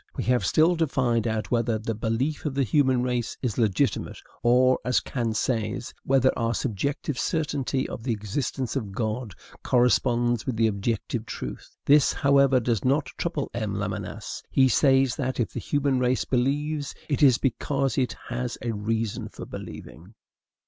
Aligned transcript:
We 0.17 0.23
have 0.23 0.47
still 0.47 0.75
to 0.77 0.87
find 0.87 1.27
out 1.27 1.51
whether 1.51 1.77
the 1.77 1.93
belief 1.93 2.43
of 2.47 2.55
the 2.55 2.63
human 2.63 3.03
race 3.03 3.37
is 3.43 3.59
legitimate; 3.59 4.17
or, 4.41 4.79
as 4.83 4.99
Kant 4.99 5.37
says, 5.37 5.93
whether 6.03 6.35
our 6.35 6.55
subjective 6.55 7.19
certainty 7.19 7.87
of 7.87 8.01
the 8.01 8.11
existence 8.11 8.75
of 8.75 8.93
God 8.93 9.35
corresponds 9.61 10.43
with 10.47 10.55
the 10.55 10.65
objective 10.65 11.27
truth. 11.27 11.77
This, 11.85 12.13
however, 12.13 12.59
does 12.59 12.83
not 12.83 13.09
trouble 13.15 13.51
M. 13.53 13.75
Lamennais. 13.75 14.41
He 14.49 14.67
says 14.69 15.15
that, 15.17 15.39
if 15.39 15.53
the 15.53 15.59
human 15.59 15.99
race 15.99 16.25
believes, 16.25 16.95
it 17.07 17.21
is 17.21 17.37
because 17.37 17.95
it 17.95 18.13
has 18.29 18.57
a 18.63 18.71
reason 18.71 19.29
for 19.29 19.45
believing. 19.45 20.15